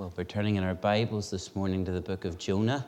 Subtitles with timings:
[0.00, 2.86] Well, we're turning in our Bibles this morning to the book of Jonah.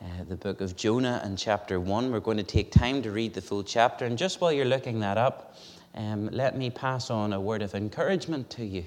[0.00, 2.12] Uh, the book of Jonah and chapter 1.
[2.12, 4.04] We're going to take time to read the full chapter.
[4.04, 5.56] And just while you're looking that up,
[5.96, 8.84] um, let me pass on a word of encouragement to you.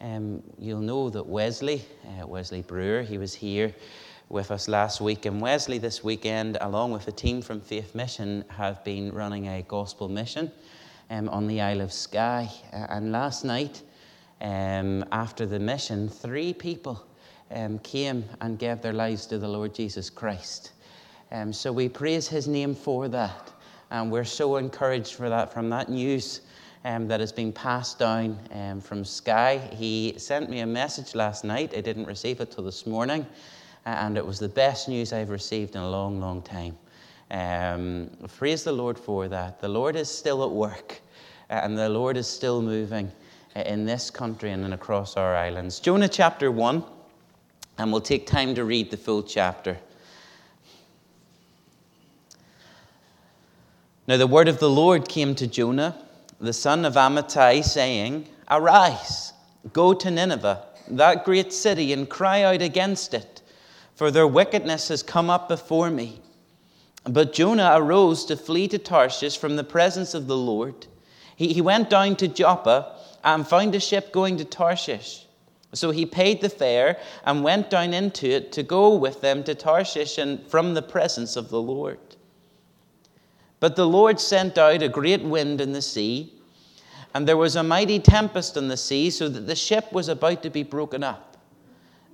[0.00, 3.72] Um, you'll know that Wesley, uh, Wesley Brewer, he was here
[4.28, 5.24] with us last week.
[5.24, 9.62] And Wesley, this weekend, along with a team from Faith Mission, have been running a
[9.62, 10.50] gospel mission
[11.10, 12.50] um, on the Isle of Skye.
[12.72, 13.82] Uh, and last night,
[14.44, 17.02] um, after the mission, three people
[17.50, 20.72] um, came and gave their lives to the Lord Jesus Christ.
[21.32, 23.52] Um, so we praise his name for that.
[23.90, 26.42] And we're so encouraged for that from that news
[26.84, 29.58] um, that has been passed down um, from Skye.
[29.72, 31.72] He sent me a message last night.
[31.74, 33.26] I didn't receive it till this morning.
[33.86, 36.76] And it was the best news I've received in a long, long time.
[37.30, 39.60] Um, praise the Lord for that.
[39.62, 41.00] The Lord is still at work,
[41.48, 43.10] and the Lord is still moving
[43.54, 45.78] in this country and then across our islands.
[45.78, 46.84] Jonah chapter 1,
[47.78, 49.78] and we'll take time to read the full chapter.
[54.06, 55.96] Now, the word of the Lord came to Jonah,
[56.40, 59.32] the son of Amittai, saying, Arise,
[59.72, 63.40] go to Nineveh, that great city, and cry out against it,
[63.94, 66.20] for their wickedness has come up before me.
[67.04, 70.86] But Jonah arose to flee to Tarshish from the presence of the Lord.
[71.36, 72.94] He, he went down to Joppa
[73.24, 75.26] and found a ship going to Tarshish.
[75.72, 79.54] So he paid the fare and went down into it to go with them to
[79.54, 81.98] Tarshish and from the presence of the Lord.
[83.58, 86.32] But the Lord sent out a great wind in the sea,
[87.14, 90.42] and there was a mighty tempest in the sea, so that the ship was about
[90.42, 91.38] to be broken up.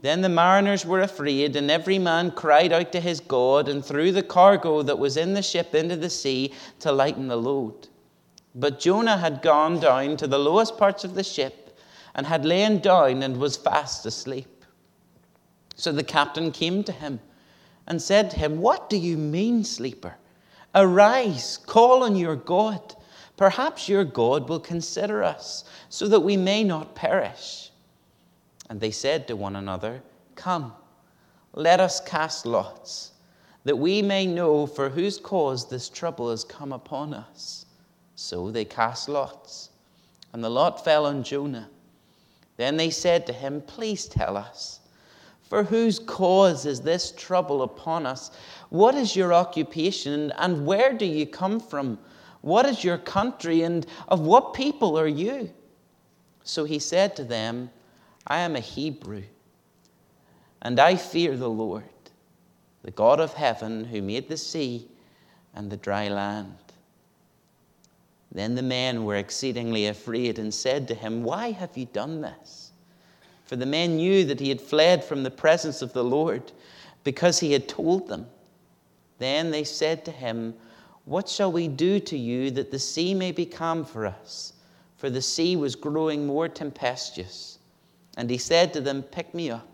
[0.00, 4.12] Then the mariners were afraid, and every man cried out to his God, and threw
[4.12, 7.88] the cargo that was in the ship into the sea to lighten the load.
[8.54, 11.78] But Jonah had gone down to the lowest parts of the ship
[12.14, 14.64] and had lain down and was fast asleep.
[15.76, 17.20] So the captain came to him
[17.86, 20.16] and said to him, What do you mean, sleeper?
[20.74, 22.94] Arise, call on your God.
[23.36, 27.70] Perhaps your God will consider us, so that we may not perish.
[28.68, 30.02] And they said to one another,
[30.34, 30.74] Come,
[31.54, 33.12] let us cast lots,
[33.64, 37.64] that we may know for whose cause this trouble has come upon us.
[38.22, 39.70] So they cast lots,
[40.34, 41.70] and the lot fell on Jonah.
[42.58, 44.80] Then they said to him, Please tell us,
[45.48, 48.30] for whose cause is this trouble upon us?
[48.68, 51.98] What is your occupation, and where do you come from?
[52.42, 55.50] What is your country, and of what people are you?
[56.44, 57.70] So he said to them,
[58.26, 59.22] I am a Hebrew,
[60.60, 61.84] and I fear the Lord,
[62.82, 64.88] the God of heaven, who made the sea
[65.54, 66.69] and the dry land.
[68.32, 72.72] Then the men were exceedingly afraid and said to him, Why have you done this?
[73.44, 76.52] For the men knew that he had fled from the presence of the Lord
[77.02, 78.26] because he had told them.
[79.18, 80.54] Then they said to him,
[81.04, 84.52] What shall we do to you that the sea may be calm for us?
[84.96, 87.58] For the sea was growing more tempestuous.
[88.16, 89.66] And he said to them, Pick me up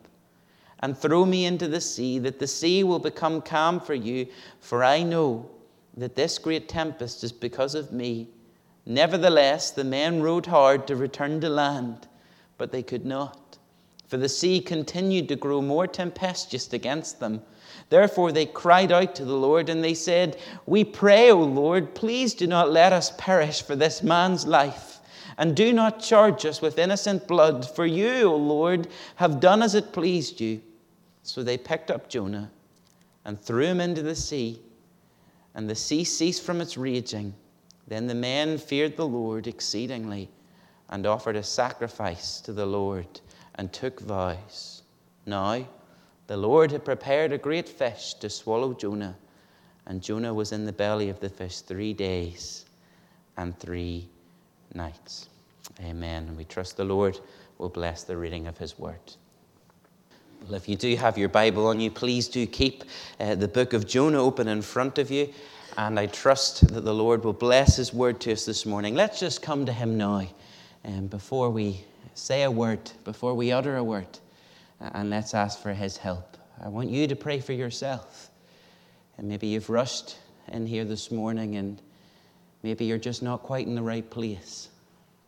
[0.81, 4.27] and throw me into the sea, that the sea will become calm for you,
[4.61, 5.51] for I know
[5.97, 8.29] that this great tempest is because of me.
[8.89, 12.07] Nevertheless, the men rowed hard to return to land,
[12.57, 13.59] but they could not,
[14.07, 17.43] for the sea continued to grow more tempestuous against them.
[17.91, 22.33] Therefore, they cried out to the Lord, and they said, We pray, O Lord, please
[22.33, 25.01] do not let us perish for this man's life,
[25.37, 28.87] and do not charge us with innocent blood, for you, O Lord,
[29.17, 30.63] have done as it pleased you.
[31.25, 32.53] So they picked up Jonah
[33.25, 34.61] and threw him into the sea,
[35.57, 37.35] and the sea ceased from its raging
[37.87, 40.29] then the men feared the Lord exceedingly
[40.89, 43.21] and offered a sacrifice to the Lord
[43.55, 44.83] and took vows.
[45.25, 45.67] Now,
[46.27, 49.17] the Lord had prepared a great fish to swallow Jonah,
[49.87, 52.65] and Jonah was in the belly of the fish three days
[53.37, 54.09] and three
[54.75, 55.29] nights.
[55.81, 56.35] Amen.
[56.37, 57.19] We trust the Lord
[57.59, 59.15] will bless the reading of his word.
[60.43, 62.85] Well, if you do have your Bible on you, please do keep
[63.19, 65.33] uh, the book of Jonah open in front of you.
[65.79, 68.95] And I trust that the Lord will bless His word to us this morning.
[68.95, 70.27] Let's just come to Him now
[70.85, 71.85] um, before we
[72.15, 74.19] say a word, before we utter a word,
[74.81, 76.39] and let's ask for His help.
[76.65, 78.31] I want you to pray for yourself.
[79.19, 80.17] And maybe you've rushed
[80.49, 81.83] in here this morning and
[82.63, 84.69] maybe you're just not quite in the right place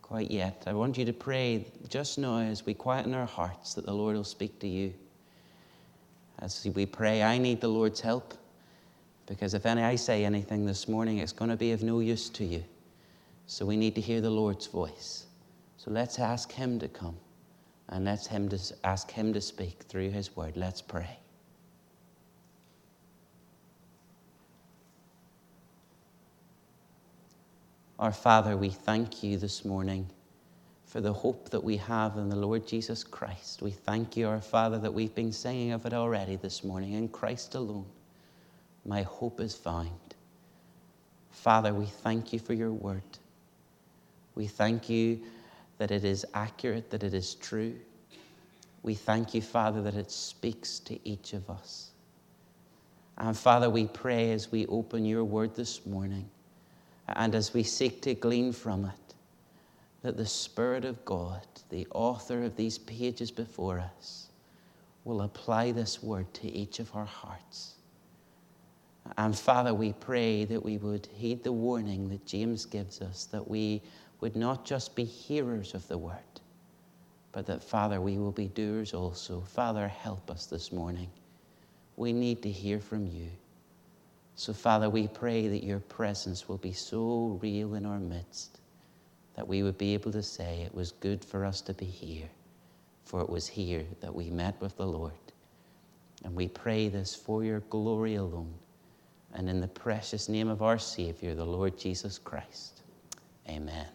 [0.01, 0.63] quite yet.
[0.65, 4.15] I want you to pray just now as we quieten our hearts that the Lord
[4.15, 4.91] will speak to you.
[6.39, 8.33] As we pray, I need the Lord's help.
[9.29, 12.29] Because if any, I say anything this morning, it's going to be of no use
[12.29, 12.63] to you.
[13.45, 15.27] So we need to hear the Lord's voice.
[15.77, 17.15] So let's ask Him to come
[17.89, 20.57] And let's him to, ask Him to speak through His word.
[20.57, 21.19] Let's pray.
[27.99, 30.09] Our Father, we thank you this morning
[30.85, 33.61] for the hope that we have in the Lord Jesus Christ.
[33.61, 37.09] We thank you, our Father, that we've been singing of it already this morning in
[37.09, 37.85] Christ alone.
[38.85, 40.15] My hope is found.
[41.31, 43.03] Father, we thank you for your word.
[44.35, 45.21] We thank you
[45.77, 47.75] that it is accurate, that it is true.
[48.83, 51.91] We thank you, Father, that it speaks to each of us.
[53.17, 56.29] And Father, we pray as we open your word this morning
[57.07, 59.09] and as we seek to glean from it
[60.01, 64.29] that the Spirit of God, the author of these pages before us,
[65.03, 67.75] will apply this word to each of our hearts.
[69.17, 73.47] And Father, we pray that we would heed the warning that James gives us, that
[73.47, 73.81] we
[74.21, 76.17] would not just be hearers of the word,
[77.31, 79.41] but that, Father, we will be doers also.
[79.41, 81.09] Father, help us this morning.
[81.95, 83.29] We need to hear from you.
[84.35, 88.59] So, Father, we pray that your presence will be so real in our midst
[89.35, 92.29] that we would be able to say it was good for us to be here,
[93.05, 95.13] for it was here that we met with the Lord.
[96.23, 98.53] And we pray this for your glory alone
[99.33, 102.81] and in the precious name of our Savior, the Lord Jesus Christ.
[103.47, 103.87] Amen.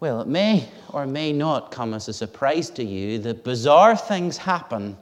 [0.00, 4.36] Well, it may or may not come as a surprise to you that bizarre things
[4.36, 4.96] happen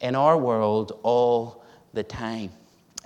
[0.00, 1.64] in our world all
[1.94, 2.50] the time.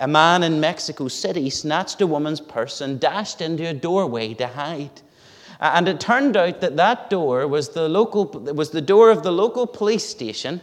[0.00, 4.46] A man in Mexico City snatched a woman's purse and dashed into a doorway to
[4.46, 5.02] hide.
[5.60, 9.30] And it turned out that that door was the, local, was the door of the
[9.30, 10.62] local police station,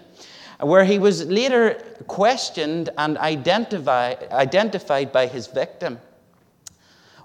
[0.59, 1.74] where he was later
[2.07, 6.00] questioned and identify, identified by his victim.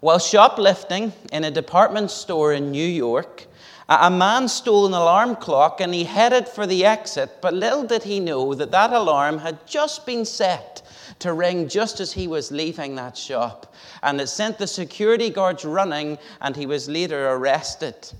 [0.00, 3.46] While shoplifting in a department store in New York,
[3.88, 8.02] a man stole an alarm clock and he headed for the exit, but little did
[8.02, 10.82] he know that that alarm had just been set
[11.19, 13.75] to ring just as he was leaving that shop.
[14.02, 18.12] And it sent the security guards running, and he was later arrested.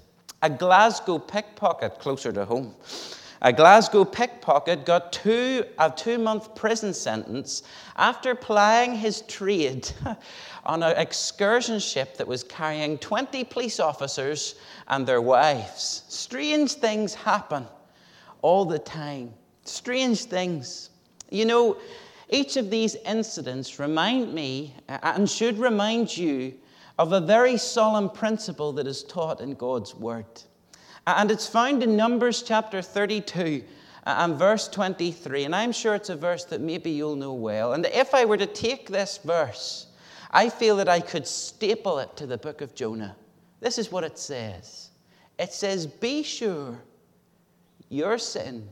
[0.43, 2.75] A Glasgow pickpocket closer to home.
[3.44, 7.65] A Glasgow pickpocket got two, a two month prison sentence
[7.97, 9.91] after plying his trade
[10.65, 14.55] on an excursion ship that was carrying 20 police officers
[14.87, 16.05] and their wives.
[16.09, 17.67] Strange things happen
[18.43, 19.35] all the time.
[19.65, 20.91] Strange things.
[21.29, 21.79] You know,
[22.29, 26.55] each of these incidents remind me uh, and should remind you
[26.97, 30.27] of a very solemn principle that is taught in God's Word.
[31.07, 33.65] And it's found in Numbers chapter 32
[34.07, 35.45] uh, and verse 23.
[35.45, 37.73] And I'm sure it's a verse that maybe you'll know well.
[37.73, 39.87] And if I were to take this verse,
[40.31, 43.17] I feel that I could staple it to the book of Jonah.
[43.61, 44.91] This is what it says
[45.39, 46.79] it says, Be sure
[47.89, 48.69] your sin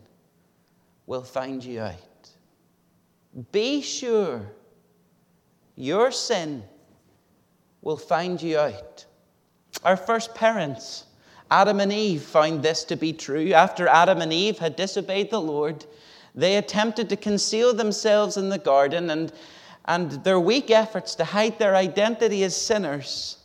[1.06, 2.31] will find you out.
[3.50, 4.53] Be sure
[5.77, 6.62] your sin
[7.82, 9.05] will find you out.
[9.85, 11.05] Our first parents,
[11.50, 13.52] Adam and Eve, found this to be true.
[13.52, 15.85] After Adam and Eve had disobeyed the Lord,
[16.35, 19.32] they attempted to conceal themselves in the garden, and,
[19.87, 23.38] and their weak efforts to hide their identity as sinners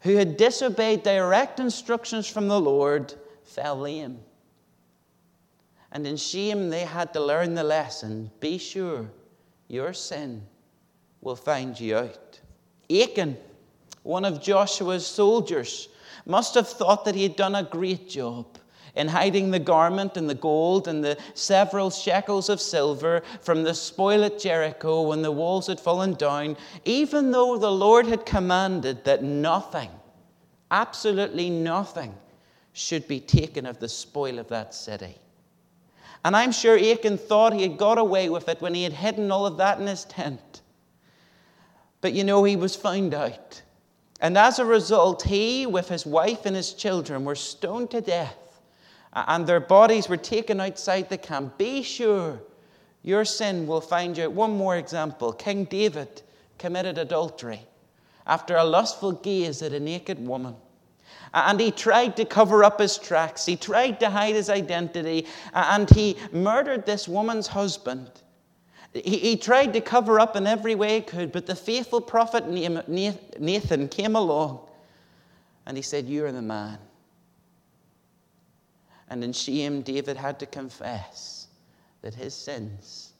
[0.00, 4.20] who had disobeyed direct instructions from the Lord fell lame.
[5.90, 9.10] And in shame, they had to learn the lesson be sure
[9.66, 10.42] your sin
[11.20, 12.40] will find you out.
[12.88, 13.36] Achan,
[14.04, 15.88] one of Joshua's soldiers,
[16.24, 18.46] must have thought that he had done a great job
[18.96, 23.74] in hiding the garment and the gold and the several shekels of silver from the
[23.74, 29.04] spoil at Jericho when the walls had fallen down, even though the Lord had commanded
[29.04, 29.90] that nothing,
[30.70, 32.14] absolutely nothing,
[32.72, 35.16] should be taken of the spoil of that city.
[36.24, 39.30] And I'm sure Achan thought he had got away with it when he had hidden
[39.30, 40.62] all of that in his tent.
[42.00, 43.62] But you know, he was found out.
[44.20, 48.60] And as a result, he, with his wife and his children, were stoned to death.
[49.12, 51.58] And their bodies were taken outside the camp.
[51.58, 52.40] Be sure
[53.02, 54.28] your sin will find you.
[54.28, 56.22] One more example King David
[56.58, 57.60] committed adultery
[58.26, 60.56] after a lustful gaze at a naked woman.
[61.32, 63.46] And he tried to cover up his tracks.
[63.46, 65.26] He tried to hide his identity.
[65.52, 68.10] And he murdered this woman's husband.
[69.04, 72.48] He, he tried to cover up in every way he could, but the faithful prophet
[72.48, 74.60] Nathan came along
[75.66, 76.78] and he said, You're the man.
[79.08, 81.48] And in shame, David had to confess
[82.02, 83.12] that his sins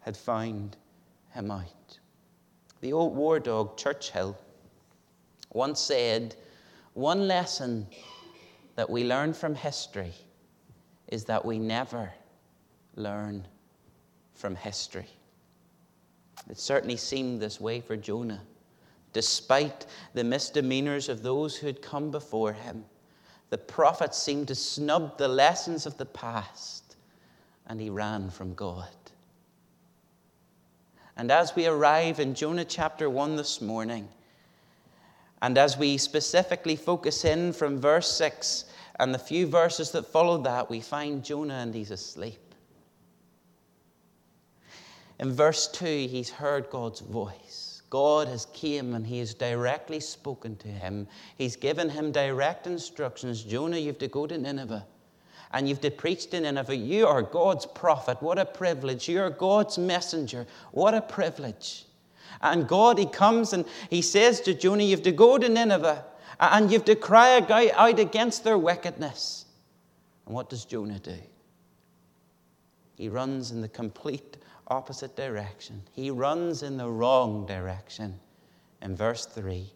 [0.00, 0.76] had found
[1.30, 1.98] him out.
[2.80, 4.36] The old war dog, Churchill,
[5.52, 6.36] once said,
[6.94, 7.86] one lesson
[8.76, 10.12] that we learn from history
[11.08, 12.12] is that we never
[12.96, 13.46] learn
[14.34, 15.08] from history.
[16.50, 18.42] It certainly seemed this way for Jonah,
[19.12, 22.84] despite the misdemeanors of those who had come before him.
[23.50, 26.96] The prophet seemed to snub the lessons of the past,
[27.66, 28.88] and he ran from God.
[31.16, 34.08] And as we arrive in Jonah chapter 1 this morning,
[35.42, 38.64] and as we specifically focus in from verse 6
[38.98, 42.41] and the few verses that follow that, we find Jonah and he's asleep.
[45.22, 47.82] In verse 2, he's heard God's voice.
[47.90, 51.06] God has came and he has directly spoken to him.
[51.38, 53.44] He's given him direct instructions.
[53.44, 54.84] Jonah, you have to go to Nineveh
[55.52, 56.74] and you've to preach to Nineveh.
[56.74, 58.20] You are God's prophet.
[58.20, 59.08] What a privilege.
[59.08, 60.44] You are God's messenger.
[60.72, 61.84] What a privilege.
[62.40, 66.04] And God, He comes and He says to Jonah, You have to go to Nineveh
[66.40, 67.38] and you have to cry
[67.76, 69.44] out against their wickedness.
[70.26, 71.18] And what does Jonah do?
[72.96, 74.38] He runs in the complete
[74.68, 75.82] opposite direction.
[75.92, 78.18] He runs in the wrong direction
[78.80, 79.70] in verse 3.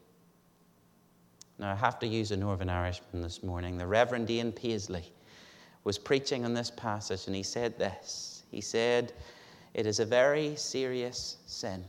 [1.58, 3.78] Now, I have to use a Northern Irishman this morning.
[3.78, 5.12] The Reverend Ian Paisley
[5.84, 8.42] was preaching on this passage, and he said this.
[8.50, 9.12] He said,
[9.74, 11.84] It is a very serious sin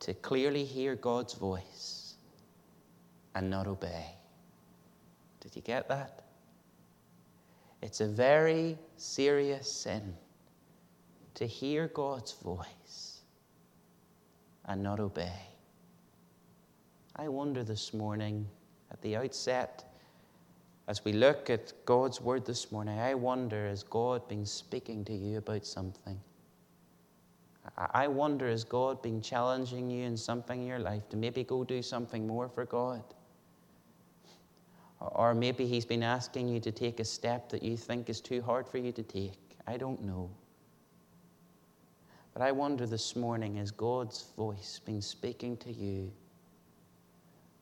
[0.00, 2.14] to clearly hear God's voice
[3.34, 4.06] and not obey.
[5.40, 6.24] Did you get that?
[7.82, 10.14] It's a very serious sin
[11.34, 13.20] to hear God's voice
[14.66, 15.40] and not obey.
[17.16, 18.46] I wonder this morning,
[18.90, 19.84] at the outset,
[20.86, 25.14] as we look at God's word this morning, I wonder has God been speaking to
[25.14, 26.20] you about something?
[27.76, 31.64] I wonder has God been challenging you in something in your life to maybe go
[31.64, 33.02] do something more for God?
[35.00, 38.42] Or maybe He's been asking you to take a step that you think is too
[38.42, 39.56] hard for you to take.
[39.66, 40.30] I don't know.
[42.34, 46.12] But I wonder this morning, has God's voice been speaking to you?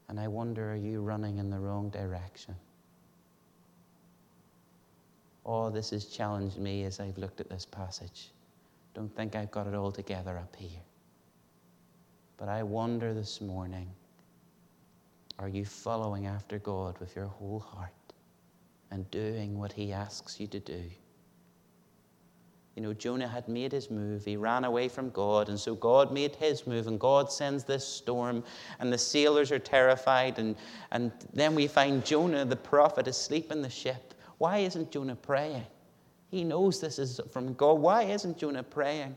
[0.09, 2.57] And I wonder, are you running in the wrong direction?
[5.45, 8.31] Oh, this has challenged me as I've looked at this passage.
[8.95, 10.81] Don't think I've got it all together up here.
[12.39, 13.89] But I wonder this morning
[15.39, 17.91] are you following after God with your whole heart
[18.91, 20.83] and doing what He asks you to do?
[22.75, 24.25] You know, Jonah had made his move.
[24.25, 27.87] He ran away from God, and so God made his move, and God sends this
[27.87, 28.43] storm,
[28.81, 30.39] and the sailors are terrified.
[30.39, 30.57] And,
[30.91, 34.15] and then we find Jonah, the prophet, asleep in the ship.
[34.39, 35.67] Why isn't Jonah praying?
[36.31, 37.75] He knows this is from God.
[37.75, 39.15] Why isn't Jonah praying?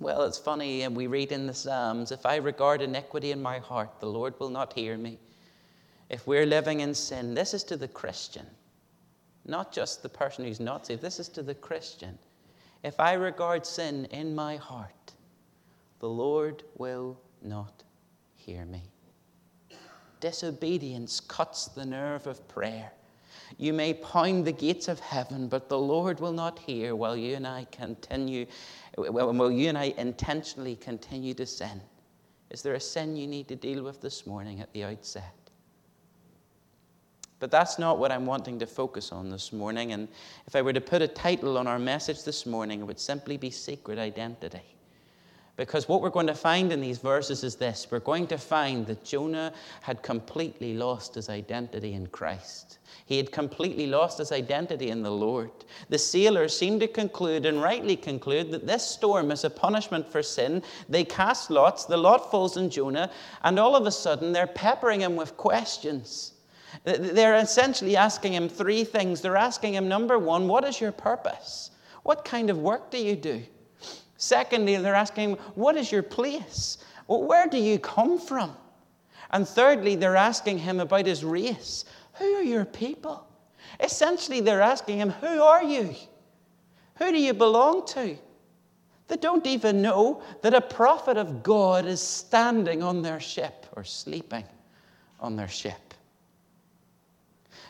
[0.00, 3.60] Well, it's funny, and we read in the Psalms if I regard iniquity in my
[3.60, 5.20] heart, the Lord will not hear me.
[6.10, 8.46] If we're living in sin, this is to the Christian,
[9.46, 11.00] not just the person who's not saved.
[11.00, 12.18] This is to the Christian.
[12.84, 15.14] If I regard sin in my heart,
[16.00, 17.82] the Lord will not
[18.36, 18.82] hear me.
[20.20, 22.92] Disobedience cuts the nerve of prayer.
[23.56, 27.36] You may pound the gates of heaven, but the Lord will not hear while you
[27.36, 28.44] and I continue,
[28.96, 31.80] while you and I intentionally continue to sin.
[32.50, 35.43] Is there a sin you need to deal with this morning at the outset?
[37.44, 39.92] But that's not what I'm wanting to focus on this morning.
[39.92, 40.08] And
[40.46, 43.36] if I were to put a title on our message this morning, it would simply
[43.36, 44.62] be Secret Identity.
[45.58, 48.86] Because what we're going to find in these verses is this we're going to find
[48.86, 52.78] that Jonah had completely lost his identity in Christ.
[53.04, 55.50] He had completely lost his identity in the Lord.
[55.90, 60.22] The sailors seem to conclude, and rightly conclude, that this storm is a punishment for
[60.22, 60.62] sin.
[60.88, 63.10] They cast lots, the lot falls on Jonah,
[63.42, 66.30] and all of a sudden they're peppering him with questions.
[66.82, 69.20] They're essentially asking him three things.
[69.20, 71.70] They're asking him, number one, what is your purpose?
[72.02, 73.42] What kind of work do you do?
[74.16, 76.78] Secondly, they're asking him, what is your place?
[77.06, 78.56] where do you come from?
[79.30, 81.84] And thirdly, they're asking him about his race.
[82.14, 83.26] Who are your people?
[83.80, 85.94] Essentially, they're asking him, Who are you?
[86.98, 88.16] Who do you belong to?
[89.08, 93.84] They don't even know that a prophet of God is standing on their ship or
[93.84, 94.44] sleeping
[95.20, 95.93] on their ship.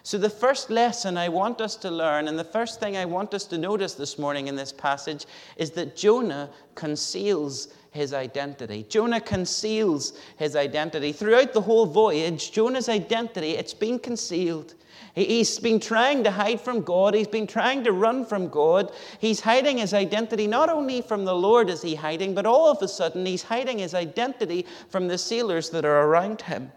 [0.06, 3.32] So, the first lesson I want us to learn, and the first thing I want
[3.32, 5.24] us to notice this morning in this passage,
[5.56, 8.84] is that Jonah conceals his identity.
[8.90, 11.10] Jonah conceals his identity.
[11.10, 14.74] Throughout the whole voyage, Jonah's identity, it's been concealed.
[15.14, 17.14] He's been trying to hide from God.
[17.14, 18.92] He's been trying to run from God.
[19.20, 22.82] He's hiding his identity not only from the Lord is he hiding, but all of
[22.82, 26.72] a sudden he's hiding his identity from the sailors that are around him.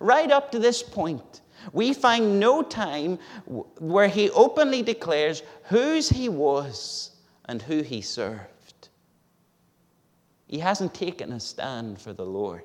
[0.00, 6.28] Right up to this point, We find no time where he openly declares whose he
[6.28, 7.10] was
[7.46, 8.88] and who he served.
[10.46, 12.62] He hasn't taken a stand for the Lord.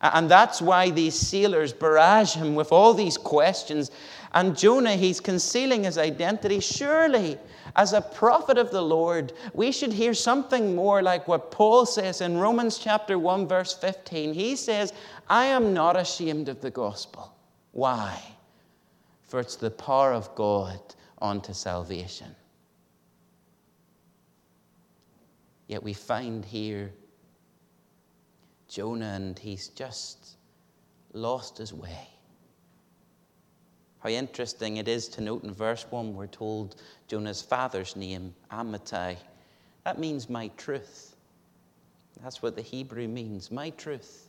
[0.00, 3.90] And that's why these sailors barrage him with all these questions.
[4.36, 6.60] And Jonah, he's concealing his identity.
[6.60, 7.38] Surely,
[7.74, 12.20] as a prophet of the Lord, we should hear something more like what Paul says
[12.20, 14.34] in Romans chapter 1, verse 15.
[14.34, 14.92] He says,
[15.30, 17.34] I am not ashamed of the gospel.
[17.72, 18.20] Why?
[19.24, 20.80] For it's the power of God
[21.22, 22.36] unto salvation.
[25.66, 26.92] Yet we find here
[28.68, 30.36] Jonah, and he's just
[31.14, 32.15] lost his way.
[34.06, 36.76] How interesting it is to note in verse 1, we're told
[37.08, 39.16] Jonah's father's name, Amittai.
[39.82, 41.16] That means my truth.
[42.22, 44.28] That's what the Hebrew means, my truth.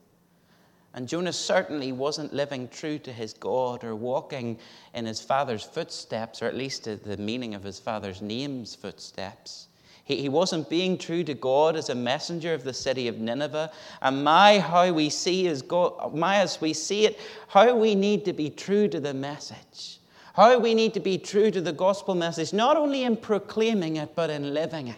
[0.96, 4.57] And Jonah certainly wasn't living true to his God or walking
[4.96, 9.67] in his father's footsteps, or at least the meaning of his father's name's footsteps.
[10.07, 13.69] He, he wasn't being true to God as a messenger of the city of Nineveh.
[14.01, 18.23] And my, how we see is God, my, as we see it, how we need
[18.23, 19.99] to be true to the message.
[20.33, 24.15] How we need to be true to the gospel message, not only in proclaiming it,
[24.15, 24.95] but in living it.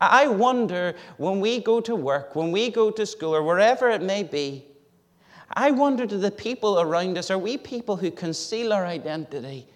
[0.00, 4.00] I wonder when we go to work, when we go to school, or wherever it
[4.00, 4.64] may be,
[5.52, 9.66] I wonder to the people around us, are we people who conceal our identity?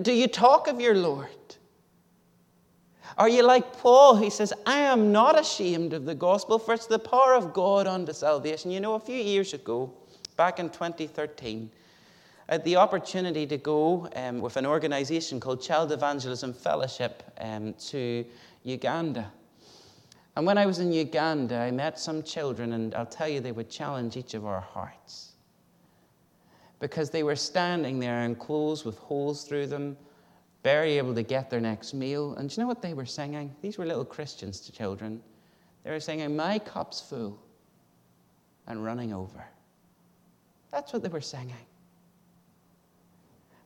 [0.00, 1.28] Do you talk of your Lord?
[3.18, 4.16] Are you like Paul?
[4.16, 7.86] He says, I am not ashamed of the gospel, for it's the power of God
[7.86, 8.70] unto salvation.
[8.70, 9.92] You know, a few years ago,
[10.36, 11.70] back in 2013,
[12.48, 17.74] I had the opportunity to go um, with an organization called Child Evangelism Fellowship um,
[17.88, 18.24] to
[18.62, 19.32] Uganda.
[20.36, 23.52] And when I was in Uganda, I met some children, and I'll tell you, they
[23.52, 25.32] would challenge each of our hearts.
[26.78, 29.96] Because they were standing there in clothes with holes through them,
[30.66, 32.34] barely able to get their next meal.
[32.34, 33.54] And do you know what they were singing?
[33.62, 35.22] These were little Christians to children.
[35.84, 37.38] They were singing, My cup's full
[38.66, 39.46] and running over.
[40.72, 41.54] That's what they were singing.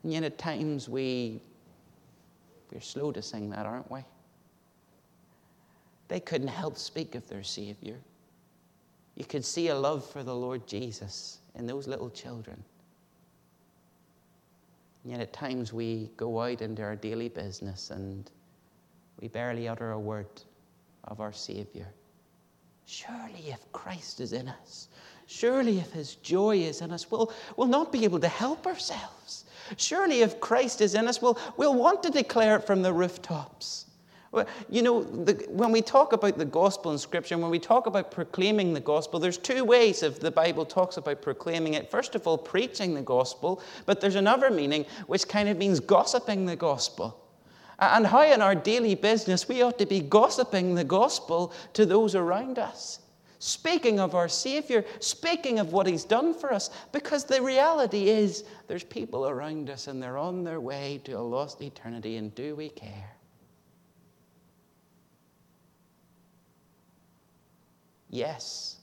[0.02, 1.40] And yet at times we,
[2.70, 4.00] we're slow to sing that, aren't we?
[6.08, 7.96] They couldn't help speak of their Savior.
[9.16, 12.62] You could see a love for the Lord Jesus in those little children.
[15.10, 18.30] Yet at times we go out into our daily business and
[19.20, 20.28] we barely utter a word
[21.02, 21.88] of our Savior.
[22.86, 24.86] Surely, if Christ is in us,
[25.26, 29.46] surely, if His joy is in us, we'll, we'll not be able to help ourselves.
[29.76, 33.86] Surely, if Christ is in us, we'll, we'll want to declare it from the rooftops.
[34.68, 38.12] You know, the, when we talk about the gospel in Scripture, when we talk about
[38.12, 41.90] proclaiming the gospel, there's two ways if the Bible talks about proclaiming it.
[41.90, 46.46] First of all, preaching the gospel, but there's another meaning which kind of means gossiping
[46.46, 47.20] the gospel.
[47.80, 52.14] And how in our daily business we ought to be gossiping the gospel to those
[52.14, 53.00] around us.
[53.40, 58.44] Speaking of our Savior, speaking of what He's done for us, because the reality is
[58.68, 62.54] there's people around us and they're on their way to a lost eternity, and do
[62.54, 63.16] we care?
[68.10, 68.78] Yes.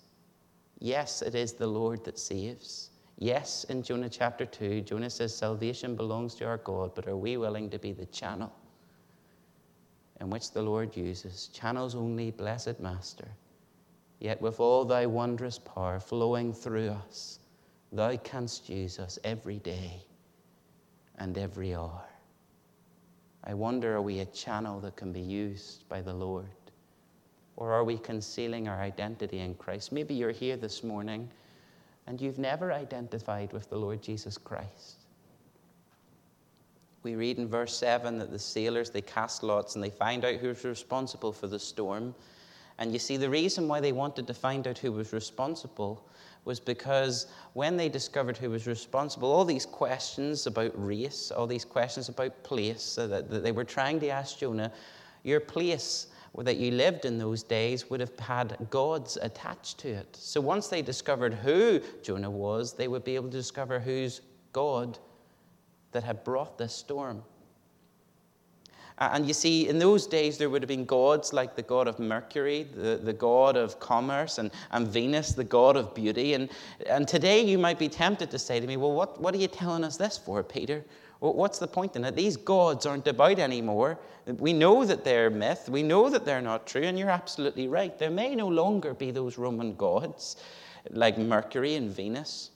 [0.80, 2.92] Yes, it is the Lord that saves.
[3.20, 7.36] Yes, in Jonah chapter 2, Jonah says salvation belongs to our God, but are we
[7.36, 8.54] willing to be the channel
[10.22, 11.48] in which the Lord uses?
[11.48, 13.28] Channels only, blessed Master.
[14.20, 17.40] Yet with all thy wondrous power flowing through us,
[17.92, 20.04] thou canst use us every day
[21.18, 22.06] and every hour.
[23.44, 26.48] I wonder, are we a channel that can be used by the Lord?
[27.58, 29.92] Or are we concealing our identity in Christ?
[29.92, 31.30] Maybe you're here this morning
[32.06, 35.08] and you've never identified with the Lord Jesus Christ.
[37.04, 40.36] We read in verse 7 that the sailors they cast lots and they find out
[40.36, 42.14] who's responsible for the storm.
[42.78, 46.08] And you see, the reason why they wanted to find out who was responsible
[46.46, 51.66] was because when they discovered who was responsible, all these questions about race, all these
[51.66, 54.72] questions about place that, they were trying to ask Jonah,
[55.24, 56.08] your place
[56.44, 60.16] that you lived in those days would have had gods attached to it.
[60.16, 64.22] So once they discovered who Jonah was, they would be able to discover whose
[64.54, 65.00] God
[65.92, 67.24] that had brought this storm.
[69.00, 72.00] And you see, in those days, there would have been gods like the god of
[72.00, 76.34] Mercury, the, the god of commerce, and, and Venus, the god of beauty.
[76.34, 76.50] And,
[76.88, 79.48] and today, you might be tempted to say to me, Well, what, what are you
[79.48, 80.84] telling us this for, Peter?
[81.20, 82.16] What's the point in it?
[82.16, 83.98] These gods aren't about anymore.
[84.26, 85.68] We know that they're myth.
[85.68, 87.98] We know that they're not true, and you're absolutely right.
[87.98, 90.36] There may no longer be those Roman gods
[90.92, 92.52] like Mercury and Venus.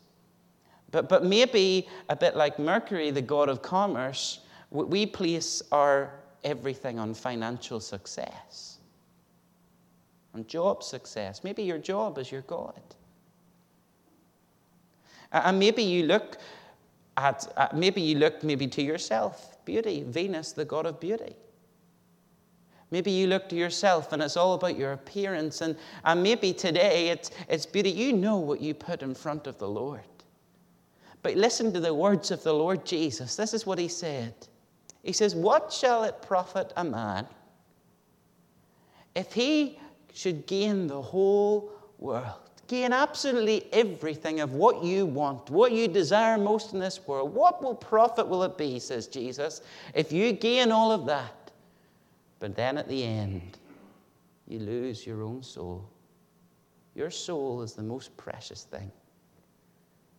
[0.91, 6.11] But, but maybe a bit like Mercury, the god of commerce, we place our
[6.43, 8.77] everything on financial success,
[10.33, 11.43] on job success.
[11.43, 12.81] Maybe your job is your God.
[15.31, 16.37] And maybe you look
[17.17, 21.35] at, maybe you look maybe to yourself, beauty, Venus, the god of beauty.
[22.91, 25.61] Maybe you look to yourself and it's all about your appearance.
[25.61, 27.89] And, and maybe today it's, it's beauty.
[27.89, 30.01] You know what you put in front of the Lord.
[31.23, 33.35] But listen to the words of the Lord Jesus.
[33.35, 34.33] This is what he said.
[35.03, 37.27] He says, What shall it profit a man
[39.15, 39.79] if he
[40.13, 42.40] should gain the whole world?
[42.71, 47.33] Gain absolutely everything of what you want, what you desire most in this world.
[47.35, 49.59] What will profit will it be, says Jesus,
[49.93, 51.51] if you gain all of that?
[52.39, 53.57] But then at the end,
[54.47, 55.85] you lose your own soul.
[56.95, 58.89] Your soul is the most precious thing.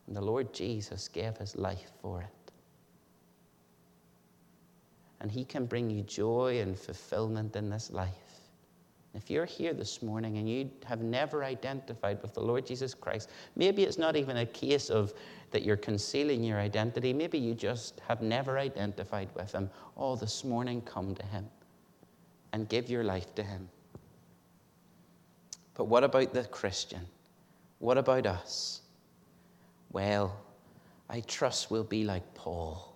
[0.07, 2.53] And the Lord Jesus gave his life for it.
[5.23, 8.32] And he can bring you joy and fulfillment in this life.
[9.14, 13.29] If you're here this morning and you have never identified with the Lord Jesus Christ,
[13.57, 15.12] maybe it's not even a case of
[15.51, 17.12] that you're concealing your identity.
[17.12, 19.70] Maybe you just have never identified with Him.
[19.98, 21.46] Oh, this morning, come to Him
[22.55, 23.68] and give your life to Him.
[25.75, 27.07] But what about the Christian?
[27.81, 28.81] What about us?
[29.90, 30.35] Well,
[31.11, 32.91] I trust we'll be like Paul.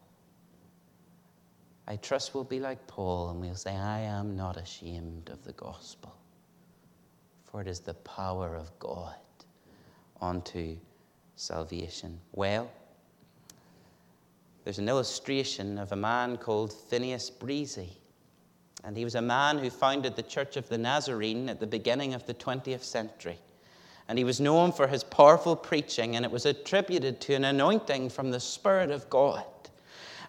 [1.88, 5.52] I trust we'll be like Paul and we'll say, I am not ashamed of the
[5.52, 6.14] gospel,
[7.44, 9.14] for it is the power of God
[10.20, 10.76] unto
[11.36, 12.18] salvation.
[12.32, 12.70] Well,
[14.64, 17.92] there's an illustration of a man called Phineas Bresee.
[18.82, 22.14] And he was a man who founded the Church of the Nazarene at the beginning
[22.14, 23.38] of the 20th century.
[24.08, 28.10] And he was known for his powerful preaching, and it was attributed to an anointing
[28.10, 29.44] from the Spirit of God.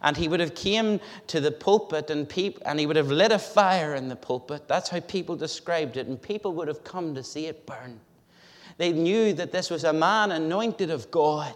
[0.02, 3.32] And he would have came to the pulpit and, peop- and he would have lit
[3.32, 4.68] a fire in the pulpit.
[4.68, 6.08] That's how people described it.
[6.08, 8.00] And people would have come to see it burn.
[8.78, 11.56] They knew that this was a man anointed of God.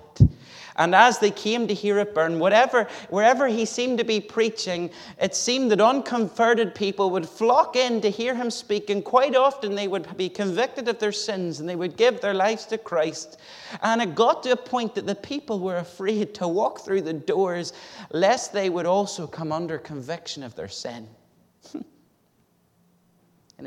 [0.76, 4.90] And as they came to hear it burn, whatever, wherever he seemed to be preaching,
[5.20, 9.76] it seemed that unconverted people would flock in to hear him speak, and quite often
[9.76, 13.40] they would be convicted of their sins and they would give their lives to Christ.
[13.82, 17.14] And it got to a point that the people were afraid to walk through the
[17.14, 17.74] doors
[18.12, 21.08] lest they would also come under conviction of their sin.
[21.74, 21.84] and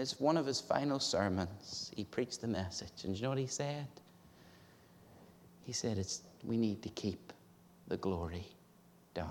[0.01, 3.05] it's one of his final sermons, he preached the message.
[3.05, 3.87] And you know what he said?
[5.65, 7.33] He said, it's, We need to keep
[7.89, 8.47] the glory
[9.15, 9.31] down.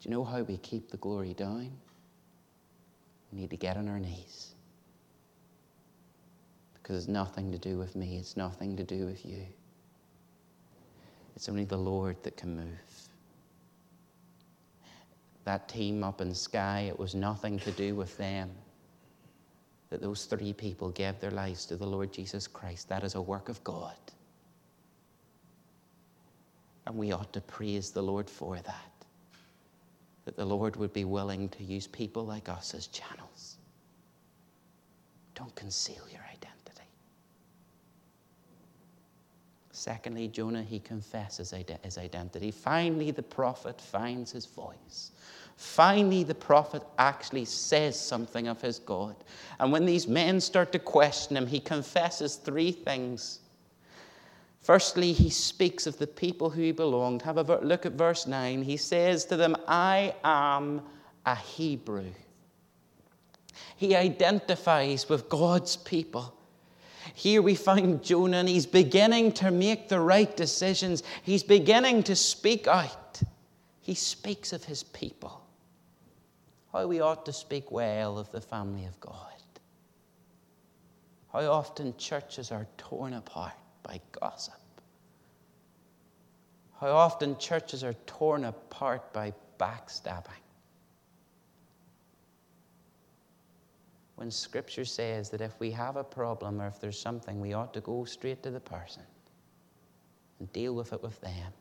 [0.00, 1.70] Do you know how we keep the glory down?
[3.32, 4.54] We need to get on our knees.
[6.74, 9.46] Because it's nothing to do with me, it's nothing to do with you.
[11.34, 13.08] It's only the Lord that can move
[15.44, 16.86] that team up in the sky.
[16.88, 18.50] it was nothing to do with them.
[19.94, 22.88] That those three people gave their lives to the Lord Jesus Christ.
[22.88, 23.94] That is a work of God.
[26.84, 28.92] And we ought to praise the Lord for that.
[30.24, 33.58] That the Lord would be willing to use people like us as channels.
[35.36, 36.88] Don't conceal your identity.
[39.70, 42.50] Secondly, Jonah, he confesses his identity.
[42.50, 45.12] Finally, the prophet finds his voice.
[45.56, 49.14] Finally, the prophet actually says something of his God.
[49.60, 53.40] And when these men start to question him, he confesses three things.
[54.60, 57.22] Firstly, he speaks of the people who he belonged.
[57.22, 58.62] Have a look at verse 9.
[58.62, 60.82] He says to them, I am
[61.24, 62.10] a Hebrew.
[63.76, 66.34] He identifies with God's people.
[67.14, 71.02] Here we find Jonah, and he's beginning to make the right decisions.
[71.22, 73.20] He's beginning to speak out.
[73.82, 75.43] He speaks of his people
[76.74, 79.32] how we ought to speak well of the family of God.
[81.32, 84.54] How often churches are torn apart by gossip.
[86.80, 90.42] How often churches are torn apart by backstabbing.
[94.16, 97.72] When Scripture says that if we have a problem or if there's something, we ought
[97.74, 99.02] to go straight to the person
[100.40, 101.52] and deal with it with them.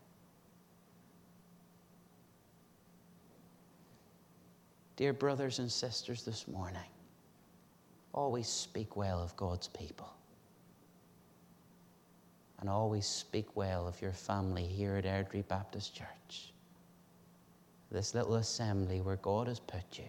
[4.95, 6.81] Dear brothers and sisters, this morning,
[8.13, 10.13] always speak well of God's people.
[12.59, 16.53] And always speak well of your family here at Airdrie Baptist Church.
[17.91, 20.07] This little assembly where God has put you.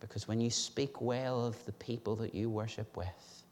[0.00, 3.44] Because when you speak well of the people that you worship with,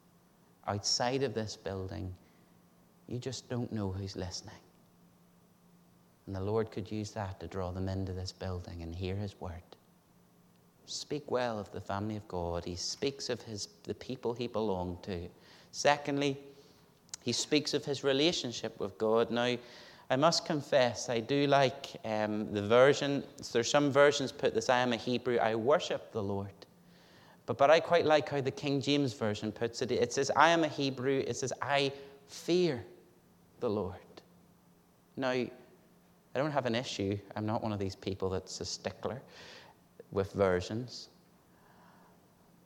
[0.67, 2.13] outside of this building,
[3.07, 4.53] you just don't know who's listening.
[6.31, 9.35] And the Lord could use that to draw them into this building and hear His
[9.41, 9.51] word.
[10.85, 12.63] Speak well of the family of God.
[12.63, 15.27] He speaks of his, the people he belonged to.
[15.73, 16.37] Secondly,
[17.21, 19.29] he speaks of his relationship with God.
[19.29, 19.57] Now,
[20.09, 23.25] I must confess, I do like um, the version.
[23.51, 26.47] There's some versions put this I am a Hebrew, I worship the Lord.
[27.45, 29.91] But, but I quite like how the King James Version puts it.
[29.91, 31.25] It says, I am a Hebrew.
[31.27, 31.91] It says, I
[32.27, 32.85] fear
[33.59, 33.97] the Lord.
[35.17, 35.35] Now,
[36.33, 37.17] I don't have an issue.
[37.35, 39.21] I'm not one of these people that's a stickler
[40.11, 41.09] with versions.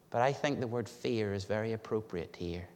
[0.10, 2.68] But I think the word fear is very appropriate here.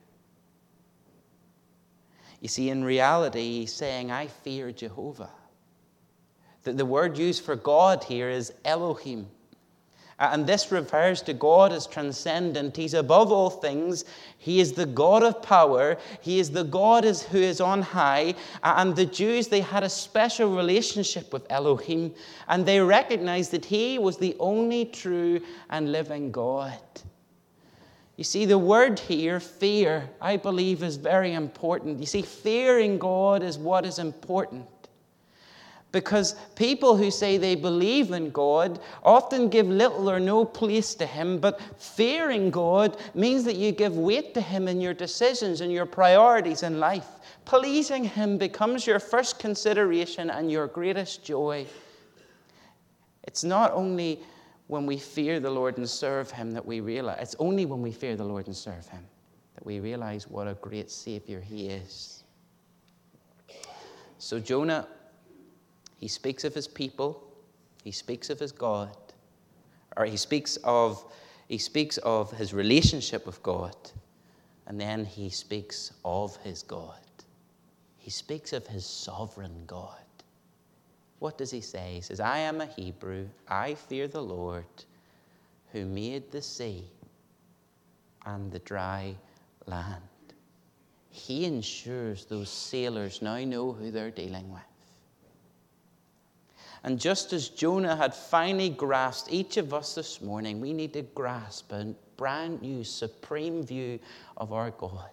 [2.41, 5.29] You see, in reality, he's saying, I fear Jehovah.
[6.63, 9.27] The, the word used for God here is Elohim.
[10.19, 12.75] And this refers to God as transcendent.
[12.75, 14.03] He's above all things.
[14.37, 15.97] He is the God of power.
[16.19, 18.35] He is the God who is on high.
[18.61, 22.13] And the Jews, they had a special relationship with Elohim.
[22.49, 26.77] And they recognized that He was the only true and living God.
[28.17, 32.01] You see, the word here, fear, I believe is very important.
[32.01, 34.67] You see, fearing God is what is important.
[35.91, 41.05] Because people who say they believe in God often give little or no place to
[41.05, 45.73] Him, but fearing God means that you give weight to Him in your decisions and
[45.73, 47.07] your priorities in life.
[47.45, 51.65] Pleasing Him becomes your first consideration and your greatest joy.
[53.23, 54.19] It's not only
[54.67, 57.91] when we fear the Lord and serve Him that we realize, it's only when we
[57.91, 59.03] fear the Lord and serve Him
[59.55, 62.23] that we realize what a great Savior He is.
[64.19, 64.87] So, Jonah
[65.99, 67.21] he speaks of his people,
[67.83, 68.95] he speaks of his God,
[69.97, 71.03] or he speaks of,
[71.47, 73.75] he speaks of his relationship with God,
[74.65, 76.95] and then he speaks of his God.
[77.97, 79.97] He speaks of his sovereign God.
[81.19, 81.95] What does he say?
[81.95, 84.63] He says, I am a Hebrew, I fear the Lord
[85.73, 86.85] who made the sea
[88.25, 89.15] and the dry
[89.65, 90.01] land.
[91.09, 94.61] He ensures those sailors now know who they're dealing with.
[96.83, 101.01] And just as Jonah had finally grasped, each of us this morning, we need to
[101.01, 103.99] grasp a brand new, supreme view
[104.37, 105.09] of our God.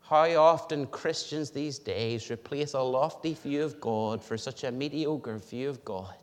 [0.00, 5.38] How often Christians these days replace a lofty view of God for such a mediocre
[5.38, 6.14] view of God.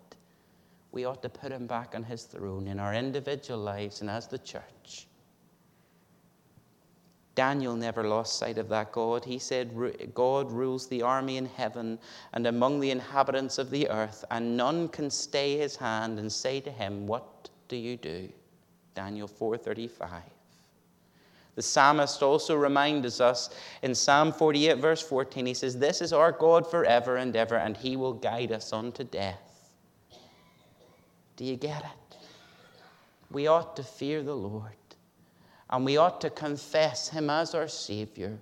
[0.91, 4.27] We ought to put him back on his throne in our individual lives and as
[4.27, 5.07] the church.
[7.39, 9.23] Daniel never lost sight of that God.
[9.23, 9.73] He said,
[10.13, 11.97] God rules the army in heaven
[12.33, 16.59] and among the inhabitants of the earth, and none can stay his hand and say
[16.59, 18.27] to him, What do you do?
[18.93, 20.21] Daniel 4:35.
[21.55, 23.51] The psalmist also reminds us
[23.83, 27.77] in Psalm 48, verse 14, he says, This is our God forever and ever, and
[27.77, 29.71] he will guide us unto death.
[31.37, 32.17] Do you get it?
[33.31, 34.73] We ought to fear the Lord
[35.69, 38.37] and we ought to confess him as our Savior.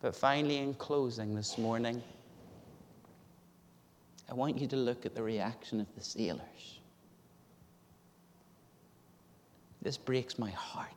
[0.00, 2.02] But finally, in closing this morning,
[4.30, 6.80] I want you to look at the reaction of the sailors.
[9.80, 10.92] This breaks my heart.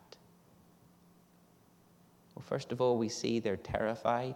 [2.36, 4.36] Well, first of all, we see they're terrified.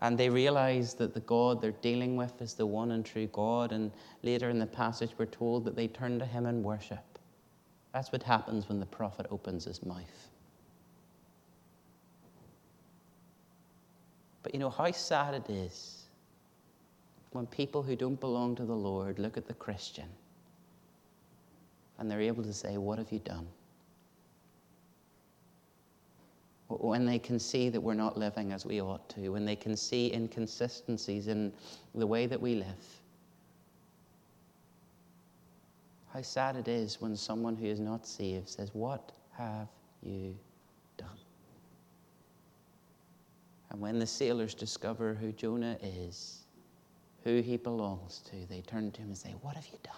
[0.00, 3.72] And they realize that the God they're dealing with is the one and true God.
[3.72, 3.90] And
[4.22, 7.18] later in the passage, we're told that they turn to him in worship.
[7.92, 10.28] That's what happens when the prophet opens his mouth.
[14.42, 16.04] But you know how sad it is
[17.32, 20.08] when people who don't belong to the Lord look at the Christian
[21.98, 23.46] and they're able to say, What have you done?
[26.68, 29.76] When they can see that we're not living as we ought to, when they can
[29.76, 31.52] see inconsistencies in
[31.94, 33.00] the way that we live.
[36.12, 39.68] How sad it is when someone who is not saved says, What have
[40.02, 40.36] you
[40.96, 41.08] done?
[43.70, 46.46] And when the sailors discover who Jonah is,
[47.22, 49.94] who he belongs to, they turn to him and say, What have you done?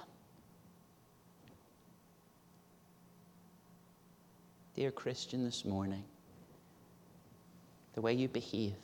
[4.75, 6.05] Dear Christian, this morning,
[7.99, 8.77] the way you behave,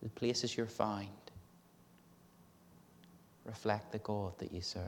[0.00, 1.08] the places you're found,
[3.44, 4.84] reflect the God that you serve.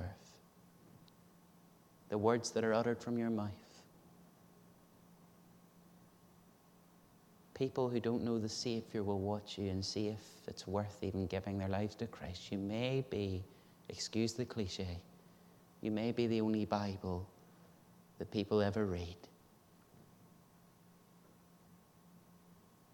[2.11, 3.51] The words that are uttered from your mouth.
[7.55, 11.27] People who don't know the Savior will watch you and see if it's worth even
[11.27, 12.53] giving their lives to Christ.
[12.53, 13.43] You may be,
[13.89, 15.01] excuse the cliche,
[15.81, 17.29] You may be the only Bible
[18.21, 19.17] that people ever read.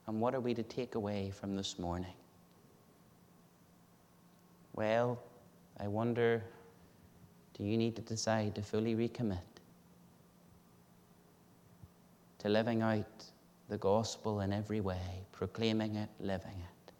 [0.06, 2.12] And what are we to take away from this morning?
[4.74, 5.18] Well,
[5.80, 6.42] I wonder
[7.56, 9.38] do you need to decide to fully recommit
[12.38, 13.24] to living out
[13.68, 16.92] the gospel in every way, proclaiming it, living it?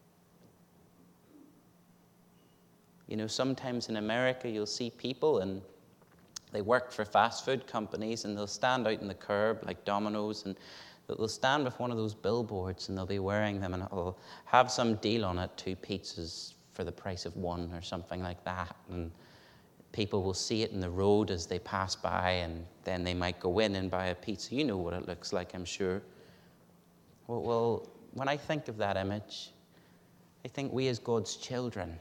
[3.09, 5.61] You know, sometimes in America you'll see people and
[6.53, 10.47] they work for fast food companies and they'll stand out in the curb like Domino's
[10.47, 10.57] and
[11.07, 14.71] they'll stand with one of those billboards and they'll be wearing them and it'll have
[14.71, 18.75] some deal on it two pizzas for the price of one or something like that.
[18.91, 19.11] And
[19.93, 23.39] people will see it in the road as they pass by and then they might
[23.39, 24.55] go in and buy a pizza.
[24.55, 26.03] You know what it looks like, I'm sure.
[27.27, 29.51] Well when I think of that image,
[30.45, 31.99] I think we as God's children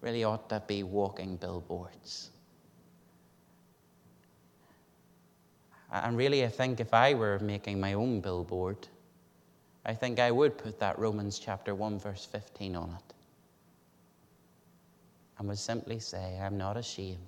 [0.00, 2.30] really ought to be walking billboards
[5.92, 8.88] And really, I think if I were making my own billboard,
[9.84, 13.14] I think I would put that Romans chapter 1, verse 15 on it.
[15.38, 17.18] And would simply say, I'm not ashamed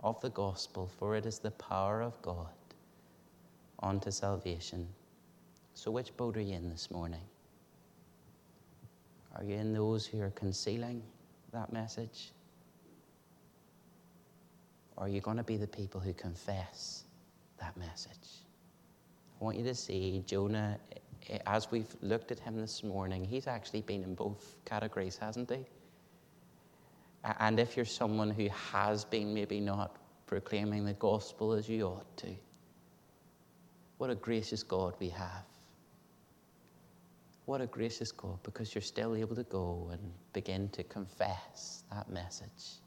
[0.00, 2.52] of the gospel, for it is the power of God
[3.82, 4.86] unto salvation.
[5.72, 7.22] So, which boat are you in this morning?
[9.36, 11.02] Are you in those who are concealing
[11.52, 12.32] that message?
[14.96, 17.03] Or are you going to be the people who confess?
[17.94, 18.42] Message.
[19.40, 20.78] I want you to see Jonah,
[21.30, 25.48] eh, as we've looked at him this morning, he's actually been in both categories, hasn't
[25.48, 25.64] he?
[27.38, 32.16] And if you're someone who has been maybe not proclaiming the gospel as you ought
[32.16, 32.34] to,
[33.98, 35.46] what a gracious God we have.
[37.44, 40.00] What a gracious God, because you're still able to go and
[40.32, 42.80] begin to confess that message.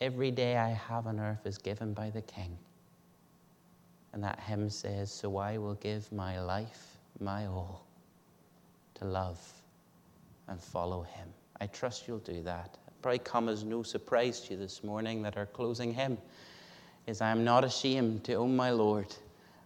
[0.00, 2.58] Every day I have on earth is given by the King.
[4.14, 7.84] And that hymn says, So I will give my life, my all,
[8.94, 9.40] to love
[10.46, 11.28] and follow him.
[11.60, 12.78] I trust you'll do that.
[12.86, 16.16] It probably come as no surprise to you this morning that our closing hymn
[17.08, 19.12] is I am not ashamed to own my Lord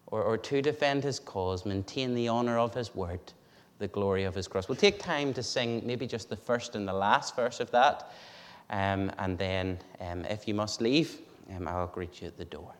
[0.06, 3.20] or, or to defend his cause, maintain the honor of his word,
[3.78, 4.66] the glory of his cross.
[4.66, 8.12] We'll take time to sing maybe just the first and the last verse of that.
[8.70, 11.18] Um, and then, um, if you must leave,
[11.54, 12.72] um, I'll greet you at the door.